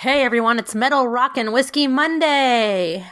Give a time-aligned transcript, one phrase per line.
[0.00, 3.04] Hey everyone, it's Metal Rock and Whiskey Monday.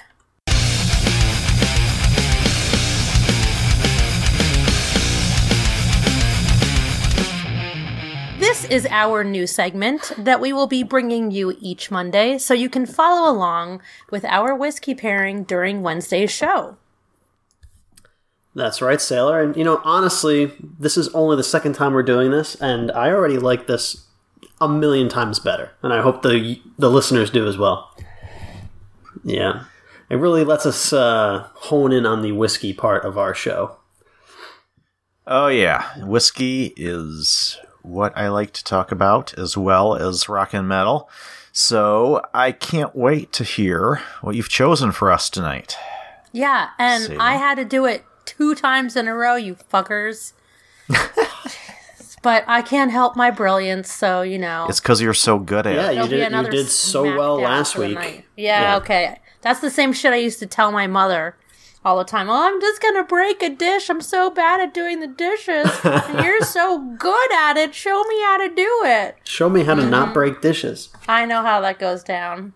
[8.38, 12.70] This is our new segment that we will be bringing you each Monday so you
[12.70, 16.78] can follow along with our whiskey pairing during Wednesday's show.
[18.54, 19.42] That's right, Sailor.
[19.42, 23.10] And you know, honestly, this is only the second time we're doing this, and I
[23.10, 24.07] already like this
[24.60, 27.94] a million times better, and I hope the the listeners do as well.
[29.24, 29.64] Yeah,
[30.10, 33.76] it really lets us uh, hone in on the whiskey part of our show.
[35.26, 40.68] Oh yeah, whiskey is what I like to talk about as well as rock and
[40.68, 41.10] metal.
[41.52, 45.76] So I can't wait to hear what you've chosen for us tonight.
[46.32, 47.16] Yeah, and See.
[47.16, 50.32] I had to do it two times in a row, you fuckers.
[52.22, 54.66] but I can't help my brilliance, so you know.
[54.68, 56.02] It's because you're so good at Yeah, it.
[56.04, 56.32] you did.
[56.32, 57.98] You did so well last week.
[58.36, 58.76] Yeah, Yeah.
[58.78, 59.20] okay.
[59.42, 61.36] That's the same shit I used to tell my mother
[61.84, 62.28] all the time.
[62.28, 63.88] Oh, I'm just gonna break a dish.
[63.88, 65.70] I'm so bad at doing the dishes.
[65.84, 67.74] and you're so good at it.
[67.74, 69.16] Show me how to do it.
[69.24, 69.90] Show me how to Mm-hmm.
[69.90, 70.88] not break dishes.
[71.06, 72.52] I know how that goes down.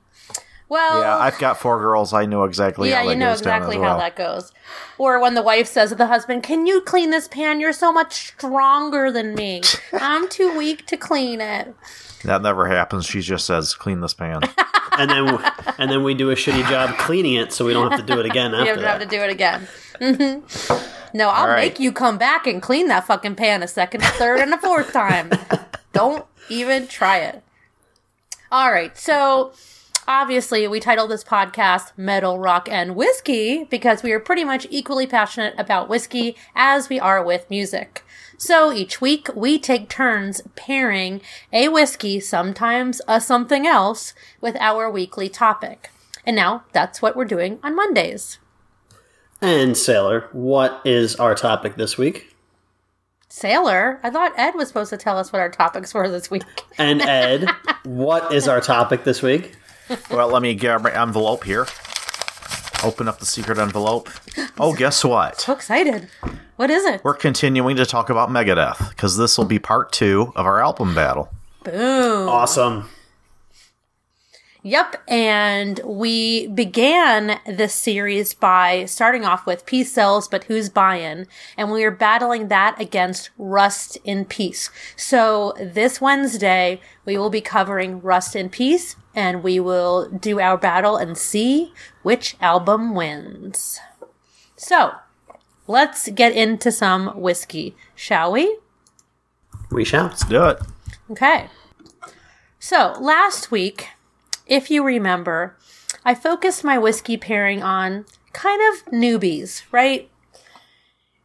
[0.73, 2.15] Well, Yeah, I've got four girls.
[2.15, 3.99] I know exactly yeah, how that you know goes exactly as how well.
[3.99, 4.53] that goes.
[4.97, 7.61] Or when the wife says to the husband, "Can you clean this pan?
[7.61, 9.61] You're so much stronger than me.
[9.93, 11.75] I'm too weak to clean it."
[12.25, 13.05] That never happens.
[13.05, 14.41] She just says, "Clean this pan."
[14.99, 17.99] And then and then we do a shitty job cleaning it, so we don't have
[18.01, 19.67] to do it again You after don't have to do it again.
[19.99, 21.57] hmm No, I'll right.
[21.71, 24.59] make you come back and clean that fucking pan a second, a third, and a
[24.59, 25.31] fourth time.
[25.95, 27.43] don't even try it.
[28.51, 29.53] All right, so
[30.07, 35.07] obviously we titled this podcast Metal, Rock, and Whiskey because we are pretty much equally
[35.07, 38.05] passionate about whiskey as we are with music.
[38.39, 41.21] So each week we take turns pairing
[41.53, 45.91] a whiskey, sometimes a something else, with our weekly topic.
[46.27, 48.39] And now that's what we're doing on Mondays.
[49.41, 52.35] And Sailor, what is our topic this week?
[53.29, 56.45] Sailor, I thought Ed was supposed to tell us what our topics were this week.
[56.77, 57.49] And Ed,
[57.85, 59.57] what is our topic this week?
[60.11, 61.67] Well, let me grab my envelope here.
[62.85, 64.11] Open up the secret envelope.
[64.59, 65.41] Oh, guess what?
[65.41, 66.09] So excited.
[66.57, 67.03] What is it?
[67.05, 70.95] We're continuing to talk about Megadeth because this will be part two of our album
[70.95, 71.33] battle.
[71.65, 72.29] Boom.
[72.29, 72.89] Awesome.
[74.65, 81.27] Yep, and we began this series by starting off with Peace Sells, but Who's Buying?
[81.57, 84.71] And we are battling that against Rust in Peace.
[84.95, 90.57] So this Wednesday, we will be covering Rust in Peace, and we will do our
[90.57, 91.73] battle and see
[92.05, 93.81] which album wins.
[94.55, 94.93] So,
[95.67, 98.59] let's get into some whiskey, shall we?
[99.73, 100.05] We shall.
[100.05, 100.59] Let's do it.
[101.11, 101.49] Okay.
[102.61, 103.89] So, last week,
[104.47, 105.57] if you remember,
[106.05, 110.11] I focused my whiskey pairing on kind of newbies, right?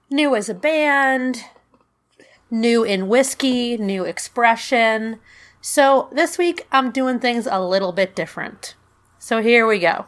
[0.10, 1.44] New as a band,
[2.50, 5.20] new in whiskey, new expression.
[5.62, 8.76] So, this week I'm doing things a little bit different.
[9.20, 10.06] So, here we go.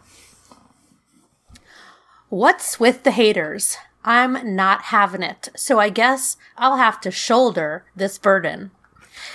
[2.30, 3.78] What's with the haters?
[4.06, 8.72] I'm not having it, so I guess I'll have to shoulder this burden.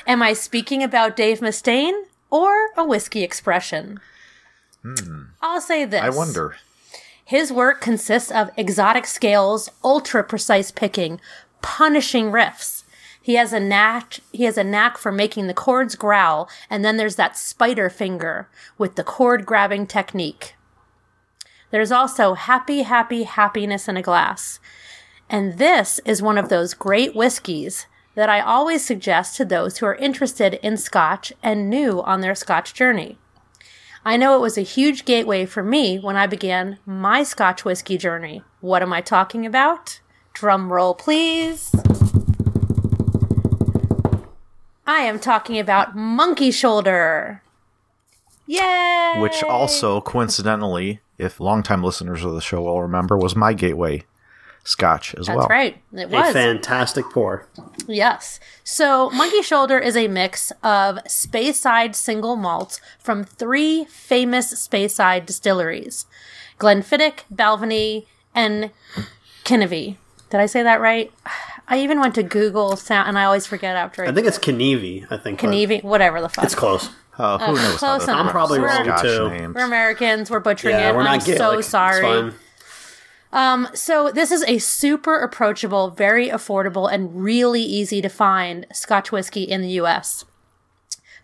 [0.07, 4.01] Am I speaking about Dave Mustaine or a whiskey expression?
[4.83, 5.27] Hmm.
[5.41, 6.03] I'll say this.
[6.03, 6.57] I wonder.
[7.25, 11.21] His work consists of exotic scales, ultra precise picking,
[11.63, 12.83] punishing riffs.
[13.23, 16.97] He has a knack he has a knack for making the chords growl, and then
[16.97, 20.57] there's that spider finger with the chord grabbing technique.
[21.71, 24.59] There's also happy, happy, happiness in a glass.
[25.31, 29.87] And this is one of those great whiskeys that I always suggest to those who
[29.87, 33.19] are interested in Scotch and new on their Scotch journey.
[34.05, 37.97] I know it was a huge gateway for me when I began my Scotch whiskey
[37.97, 38.43] journey.
[38.61, 40.01] What am I talking about?
[40.35, 41.75] Drum roll, please.
[44.87, 47.43] I am talking about Monkey Shoulder.
[48.47, 49.15] Yay!
[49.19, 54.03] Which also, coincidentally, if longtime listeners of the show will remember, was my gateway
[54.65, 55.39] scotch as well.
[55.39, 55.59] That's well.
[55.59, 55.77] right.
[55.93, 56.31] It was.
[56.31, 57.47] A fantastic pour.
[57.87, 58.41] Yes.
[58.65, 66.07] So, Monkey Shoulder is a mix of Speyside single malts from three famous Speyside distilleries
[66.59, 68.71] Glenfiddich, Balvenie, and
[69.45, 69.97] Kinnevy.
[70.31, 71.13] Did I say that right?
[71.69, 74.39] I even went to Google sound, and I always forget after I, I think it's
[74.39, 75.41] Kenevy, I think.
[75.41, 76.45] but whatever the fuck.
[76.45, 76.91] It's close.
[77.17, 77.77] Uh, who knows?
[77.77, 78.27] close to enough.
[78.27, 79.29] I'm probably those wrong, Scotch too.
[79.31, 79.55] names.
[79.55, 80.31] We're Americans.
[80.31, 80.97] We're butchering Yeah, it.
[80.97, 81.39] we're not I'm Gaelic.
[81.39, 82.33] so It's sorry.
[83.35, 83.75] Fine.
[83.75, 89.43] So this is a super approachable, very affordable, and really easy to find Scotch whiskey
[89.43, 90.25] in the U.S.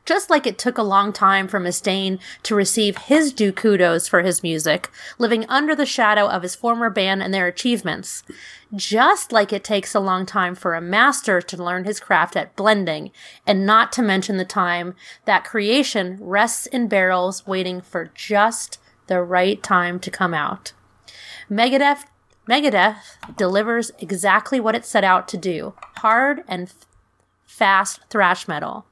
[0.06, 4.22] Just like it took a long time for Mustaine to receive his due kudos for
[4.22, 8.24] his music, living under the shadow of his former band and their achievements.
[8.74, 12.56] Just like it takes a long time for a master to learn his craft at
[12.56, 13.12] blending,
[13.46, 14.94] and not to mention the time
[15.26, 20.72] that creation rests in barrels waiting for just the right time to come out.
[21.50, 22.05] Megadeth
[22.49, 22.97] Megadeth
[23.37, 26.87] delivers exactly what it set out to do hard and f-
[27.44, 28.87] fast thrash metal.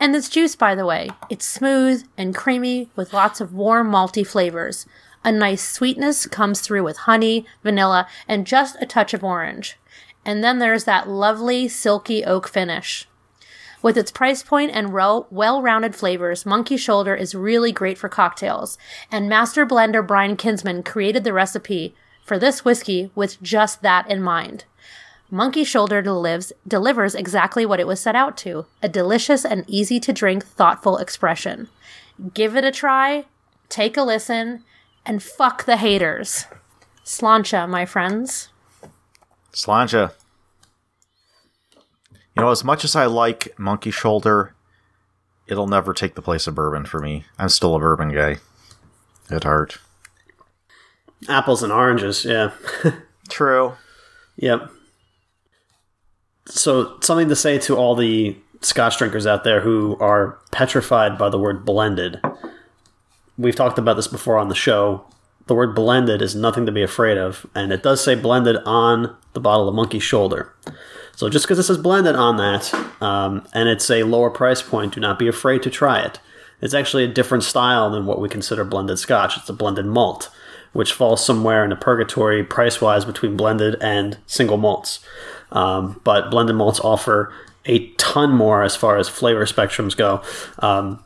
[0.00, 4.26] And this juice, by the way, it's smooth and creamy with lots of warm malty
[4.26, 4.86] flavors.
[5.24, 9.78] A nice sweetness comes through with honey, vanilla, and just a touch of orange.
[10.24, 13.06] And then there's that lovely silky oak finish.
[13.86, 18.78] With its price point and well-rounded flavors, Monkey Shoulder is really great for cocktails.
[19.12, 21.94] And master blender Brian Kinsman created the recipe
[22.24, 24.64] for this whiskey with just that in mind.
[25.30, 30.00] Monkey Shoulder delivers, delivers exactly what it was set out to a delicious and easy
[30.00, 31.68] to drink, thoughtful expression.
[32.34, 33.26] Give it a try,
[33.68, 34.64] take a listen,
[35.04, 36.46] and fuck the haters.
[37.04, 38.48] Sláinte, my friends.
[39.52, 40.10] Sláinte.
[42.36, 44.54] You know, as much as I like Monkey Shoulder,
[45.46, 47.24] it'll never take the place of bourbon for me.
[47.38, 48.36] I'm still a bourbon guy
[49.30, 49.78] at heart.
[51.28, 52.50] Apples and oranges, yeah.
[53.30, 53.74] True.
[54.36, 54.70] Yep.
[56.48, 61.30] So, something to say to all the scotch drinkers out there who are petrified by
[61.30, 62.20] the word blended.
[63.38, 65.06] We've talked about this before on the show.
[65.46, 69.16] The word blended is nothing to be afraid of, and it does say blended on
[69.32, 70.52] the bottle of Monkey Shoulder.
[71.16, 72.72] So, just because it says blended on that,
[73.02, 76.20] um, and it's a lower price point, do not be afraid to try it.
[76.60, 79.36] It's actually a different style than what we consider blended scotch.
[79.36, 80.30] It's a blended malt,
[80.74, 85.00] which falls somewhere in the purgatory price wise between blended and single malts.
[85.52, 87.32] Um, but blended malts offer
[87.64, 90.22] a ton more as far as flavor spectrums go.
[90.58, 91.02] Um,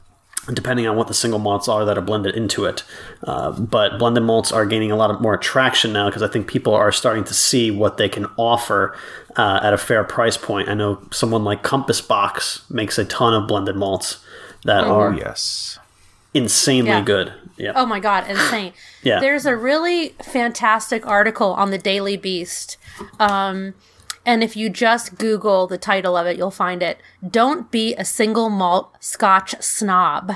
[0.54, 2.82] depending on what the single malts are that are blended into it.
[3.24, 6.46] Uh, but blended malts are gaining a lot of more traction now because I think
[6.46, 8.96] people are starting to see what they can offer
[9.36, 10.68] uh, at a fair price point.
[10.68, 14.18] I know someone like Compass Box makes a ton of blended malts
[14.64, 15.78] that Oh, are yes.
[16.34, 17.02] insanely Yeah.
[17.02, 17.32] good.
[17.56, 17.72] Yeah.
[17.76, 18.72] Oh my god, insane.
[19.02, 19.20] Yeah.
[19.20, 22.78] There's a really fantastic article on the Daily Beast.
[23.18, 23.74] Um,
[24.26, 27.00] and if you just Google the title of it, you'll find it.
[27.26, 30.32] Don't be a single malt scotch snob.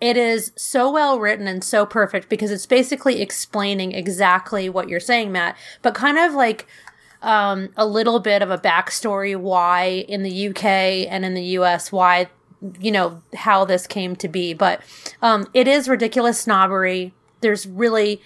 [0.00, 5.00] It is so well written and so perfect because it's basically explaining exactly what you're
[5.00, 6.66] saying, Matt, but kind of like
[7.22, 11.92] um, a little bit of a backstory why in the UK and in the US,
[11.92, 12.28] why,
[12.78, 14.54] you know, how this came to be.
[14.54, 14.80] But
[15.20, 17.12] um, it is ridiculous snobbery.
[17.42, 18.22] There's really,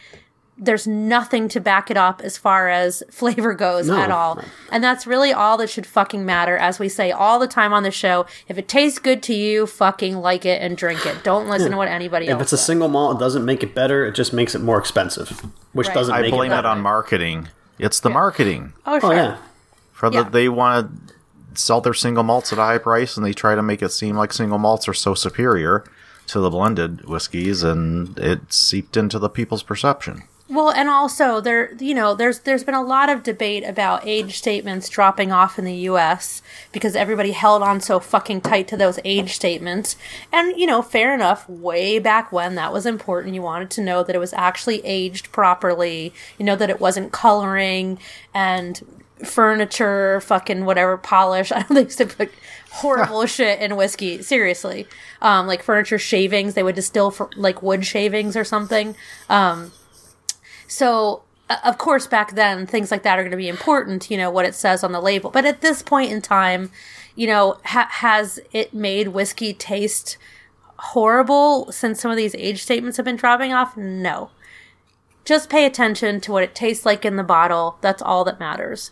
[0.56, 3.98] there's nothing to back it up as far as flavor goes No.
[3.98, 4.38] at all.
[4.70, 6.56] And that's really all that should fucking matter.
[6.56, 9.66] As we say all the time on the show, if it tastes good to you,
[9.66, 11.24] fucking like it and drink it.
[11.24, 12.66] Don't listen to what anybody If else If it's a says.
[12.66, 14.06] single malt, it doesn't make it better.
[14.06, 15.94] It just makes it more expensive, which Right.
[15.94, 16.68] doesn't I make blame it it better.
[16.68, 17.48] on marketing.
[17.78, 18.72] It's the marketing.
[18.86, 19.38] Oh, Oh yeah,
[19.92, 20.28] For the, Yeah.
[20.28, 21.08] they want
[21.56, 23.90] to sell their single malts at a high price, and they try to make it
[23.90, 25.82] seem like single malts are so superior
[26.28, 30.22] to the blended whiskeys, and it seeped into the people's perception.
[30.54, 34.38] Well, and also there, you know, there's there's been a lot of debate about age
[34.38, 36.42] statements dropping off in the U.S.
[36.70, 39.96] because everybody held on so fucking tight to those age statements,
[40.30, 41.48] and you know, fair enough.
[41.48, 45.32] Way back when that was important, you wanted to know that it was actually aged
[45.32, 46.14] properly.
[46.38, 47.99] You know that it wasn't coloring
[48.32, 48.80] and
[49.25, 51.50] furniture, fucking whatever polish.
[51.52, 52.30] I don't think used to put
[52.70, 54.23] horrible shit in whiskey.
[54.23, 54.87] Seriously,
[55.20, 58.94] um, like furniture shavings, they would distill for like wood shavings or something.
[59.28, 59.73] Um,
[60.75, 64.16] so, uh, of course, back then, things like that are going to be important, you
[64.16, 65.31] know, what it says on the label.
[65.31, 66.73] But at this point in time,
[67.14, 70.19] you know, ha- has it made whiskey taste
[70.76, 73.76] horrible since some of these age statements have been dropping off?
[73.76, 74.31] No.
[75.25, 77.78] Just pay attention to what it tastes like in the bottle.
[77.81, 78.90] That's all that matters.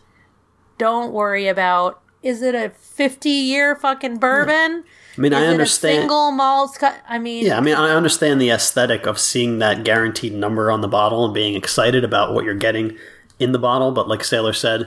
[0.79, 4.85] Don't worry about is it a 50 year fucking bourbon?
[5.17, 5.99] I mean, Is I it a understand.
[6.01, 6.75] single malt?
[6.75, 10.71] Sc- I mean, Yeah, I mean, I understand the aesthetic of seeing that guaranteed number
[10.71, 12.97] on the bottle and being excited about what you're getting
[13.39, 14.83] in the bottle, but like Sailor said,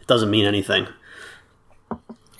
[0.00, 0.88] it doesn't mean anything.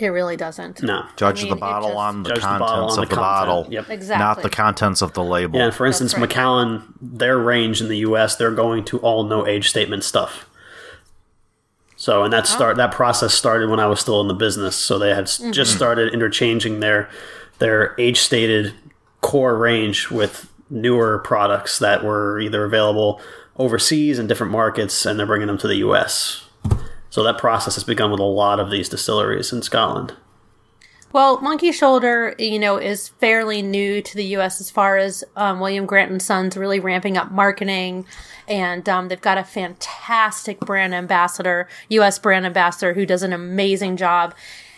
[0.00, 0.80] it really doesn't.
[0.82, 1.06] No.
[1.16, 3.06] Judge I mean, the bottle just- on the Judge the contents on of the the,
[3.06, 3.20] content.
[3.20, 3.90] bottle, Yep.
[3.90, 4.24] Exactly.
[4.24, 5.58] not the contents of the label.
[5.58, 6.20] Yeah, and for instance, right.
[6.20, 10.47] Macallan, their range in the U.S., they're going to all no age statement stuff.
[11.98, 12.78] So, and that start oh.
[12.78, 14.76] that process started when I was still in the business.
[14.76, 15.50] So they had s mm-hmm.
[15.50, 17.10] just started interchanging their
[17.58, 18.72] their age stated
[19.20, 23.20] core range with newer products that were either available
[23.56, 26.44] overseas in different markets, and they're bringing them to the U.S.
[27.10, 30.14] So that process has begun with a lot of these distilleries in Scotland.
[31.10, 34.60] Well, Monkey Shoulder, you know, is fairly new to the U.S.
[34.60, 38.04] as far as um, William Grant and Sons really ramping up marketing,
[38.46, 42.18] and um, they've got a fantastic brand ambassador, U.S.
[42.18, 44.34] brand ambassador, who does an amazing job.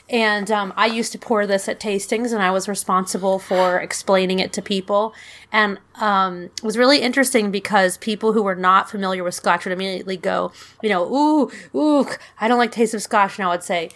[0.09, 4.39] And um, I used to pour this at tastings, and I was responsible for explaining
[4.39, 5.15] it to people.
[5.51, 9.73] And um, it was really interesting because people who were not familiar with Scotch would
[9.73, 12.07] immediately go, you know, ooh, ooh,
[12.41, 13.39] I don't like taste of Scotch.
[13.39, 13.91] And I would say,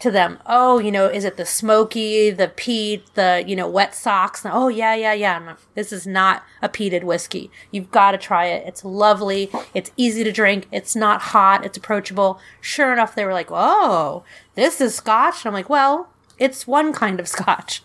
[0.00, 3.94] to them, oh, you know, is it the smoky, the peat, the, you know, wet
[3.94, 4.42] socks?
[4.44, 5.56] Oh, yeah, yeah, yeah.
[5.74, 7.50] This is not a peated whiskey.
[7.70, 8.66] You've got to try it.
[8.66, 9.50] It's lovely.
[9.74, 10.66] It's easy to drink.
[10.72, 11.64] It's not hot.
[11.66, 12.40] It's approachable.
[12.60, 15.44] Sure enough, they were like, oh, this is scotch.
[15.44, 17.82] And I'm like, well, it's one kind of scotch.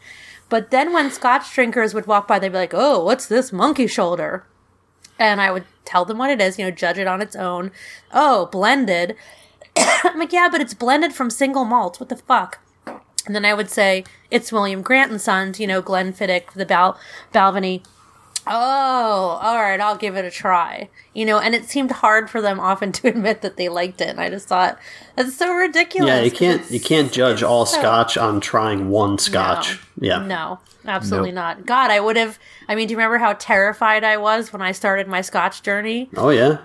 [0.47, 3.87] But then when scotch drinkers would walk by, they'd be like, oh, what's this monkey
[3.87, 4.45] shoulder?
[5.19, 7.71] And I would tell them what it is, you know, judge it on its own.
[8.11, 9.15] Oh, blended.
[10.03, 11.99] I'm like, yeah, but it's blended from single malts.
[11.99, 12.59] What the fuck?
[13.25, 16.97] And then I would say, it's William Grant and Sons, you know, Glenfiddich, the Bal-
[17.33, 17.83] Balvenie.
[18.47, 20.89] Oh, all right, I'll give it a try.
[21.15, 24.09] You know, and it seemed hard for them often to admit that they liked it.
[24.09, 24.77] And I just thought,
[25.15, 26.07] that's so ridiculous.
[26.09, 29.79] Yeah, you 'cause can't you can't judge all so- scotch on trying one scotch.
[29.99, 30.07] No.
[30.07, 30.19] Yeah.
[30.19, 31.35] No, absolutely Nope.
[31.57, 31.65] not.
[31.65, 32.37] God, I would have.
[32.69, 36.09] I mean, do you remember how terrified I was when I started my Scotch journey?
[36.15, 36.57] Oh yeah.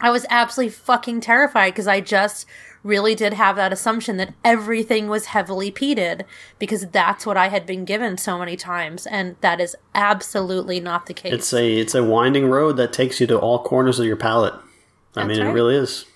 [0.00, 2.46] I was absolutely fucking terrified because I just
[2.82, 6.22] really did have that assumption that everything was heavily peated
[6.58, 11.06] because that's what I had been given so many times, and that is absolutely not
[11.06, 11.32] the case.
[11.32, 14.54] It's a it's a winding road that takes you to all corners of your palate.
[14.54, 16.06] I That's mean, it really is.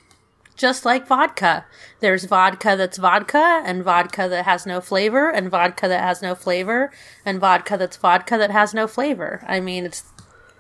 [0.57, 1.67] just like vodka.
[2.01, 6.35] There's vodka that's vodka, and vodka that has no flavor, and vodka that has no
[6.35, 6.91] flavor,
[7.27, 9.45] and vodka that's vodka that has no flavor.
[9.47, 10.05] I mean, it's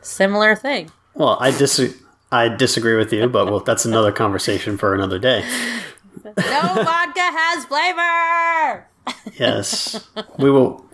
[0.03, 0.91] similar thing.
[1.15, 1.81] Well, I dis
[2.35, 5.45] I disagree with you, but well, that's another conversation for another day.
[6.25, 8.87] No vodka has flavor.
[9.39, 10.07] Yes,
[10.39, 10.85] we will.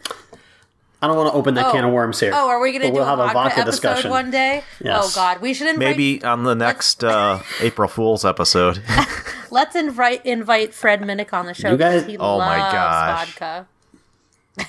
[1.02, 1.72] I don't want to open that Oh.
[1.72, 2.32] can of worms here.
[2.34, 4.30] Oh, are we going to do we'll a have vodka, a vodka episode discussion one
[4.30, 4.62] day?
[4.84, 5.02] Yes.
[5.02, 5.78] Oh God, we should invite.
[5.96, 8.82] Maybe on the next uh, April Fool's episode.
[9.50, 11.70] Let's invite invite Fred Minnick on the show.
[11.70, 13.34] You guys- he Oh my loves gosh.
[13.38, 13.66] vodka.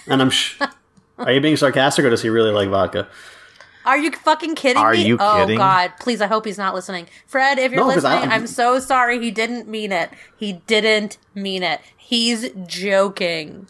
[0.08, 0.30] And I'm.
[0.30, 0.62] Sh-
[1.18, 3.08] are you being sarcastic, or does he really like vodka?
[3.86, 5.06] Are you fucking kidding Are me?
[5.06, 5.58] you oh kidding?
[5.58, 6.22] God, please!
[6.22, 7.08] I hope he's not listening.
[7.26, 9.20] Fred, if you're No, listening, I'm so sorry.
[9.20, 10.10] He didn't mean it.
[10.38, 11.82] He didn't mean it.
[11.98, 13.68] He's joking.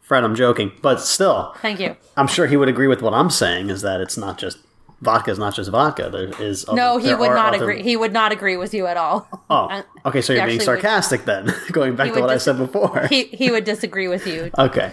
[0.00, 1.96] Fred, I'm joking, but still, Thank you.
[2.16, 3.70] I'm sure he would agree with what I'm saying.
[3.70, 4.58] Is that it's not just
[5.02, 6.08] vodka is not just vodka.
[6.10, 7.82] There is other, No, he would not other- agree.
[7.82, 9.28] He would not agree with you at all.
[9.50, 10.20] Oh, okay.
[10.22, 13.06] So you're being actually would- sarcastic then, going back to what I said before.
[13.10, 14.92] he he would disagree with you okay,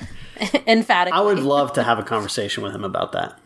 [0.65, 1.17] emphatically.
[1.17, 3.39] I would love to have a conversation with him about that.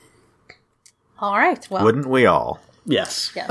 [1.19, 1.65] All right.
[1.69, 2.59] Well, Wouldn't we all?
[2.85, 3.31] Yes.
[3.35, 3.47] yes.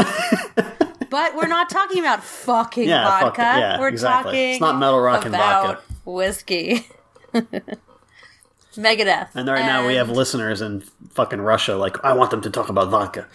[1.11, 3.41] but we're not talking about fucking Yeah, vodka.
[3.43, 3.61] it.
[3.61, 4.31] Yeah, we're exactly.
[4.33, 5.83] talking It's not metal rock and vodka.
[6.05, 6.87] whiskey.
[8.77, 9.29] Megadeth.
[9.35, 11.77] And right now we have listeners in fucking Russia.
[11.77, 13.27] Like, I want them to talk about vodka.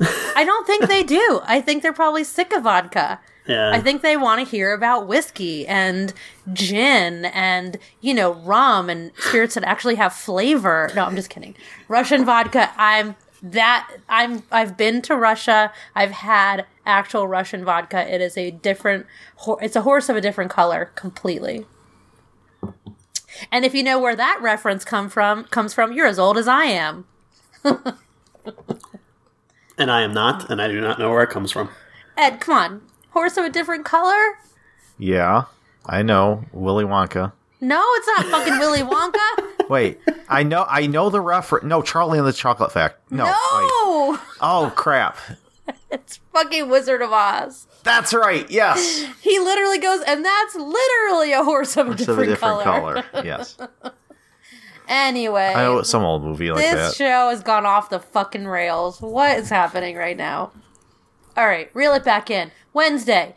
[0.00, 1.40] I don't think they do.
[1.44, 3.18] I think they're probably sick of vodka.
[3.46, 3.70] Yeah.
[3.72, 6.12] I think they want to hear about whiskey and
[6.52, 10.90] gin and, you know, rum and spirits that actually have flavor.
[10.94, 11.54] No, I'm just kidding.
[11.88, 15.72] Russian vodka, I'm that I'm I've been to Russia.
[15.94, 18.12] I've had actual Russian vodka.
[18.12, 19.06] It is a different
[19.60, 21.66] it's a horse of a different color completely.
[23.52, 26.48] And if you know where that reference come from comes from, you're as old as
[26.48, 27.04] I am.
[27.64, 27.94] and
[29.90, 31.68] I am not, and I do not know where it comes from.
[32.16, 32.82] Ed, come on.
[33.10, 34.38] Horse of a different color?
[34.98, 35.44] Yeah,
[35.84, 37.32] I know Willy Wonka.
[37.60, 39.68] No, it's not fucking Willy Wonka.
[39.68, 39.98] Wait,
[40.28, 41.64] I know, I know the reference.
[41.64, 43.00] No, Charlie and the Chocolate Factory.
[43.16, 44.18] No, No.
[44.40, 45.16] Oh crap!
[45.90, 47.66] it's fucking Wizard of Oz.
[47.82, 48.48] That's right.
[48.50, 52.62] Yes, He literally goes, and that's literally a horse of a, different, of a different
[52.62, 53.02] color.
[53.02, 53.24] color.
[53.24, 53.56] Yes,
[54.88, 56.88] Anyway, I know some old movie like this that.
[56.88, 59.00] This show has gone off the fucking rails.
[59.00, 60.52] What is happening right now?
[61.36, 62.52] All right, reel it back in.
[62.72, 63.34] Wednesday,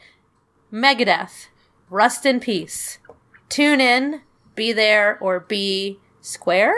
[0.72, 1.48] Megadeth,
[1.90, 3.00] Rust in Peace.
[3.50, 4.22] Tune in,
[4.56, 6.76] be there or be square.